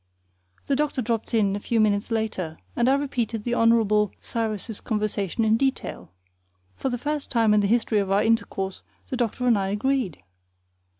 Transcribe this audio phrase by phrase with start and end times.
[0.65, 4.09] The doctor dropped in a few minutes later, and I repeated the Hon.
[4.19, 6.11] Cyrus's conversation in detail.
[6.75, 10.23] For the first time in the history of our intercourse the doctor and I agreed.